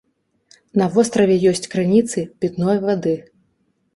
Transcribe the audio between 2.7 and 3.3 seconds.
вады.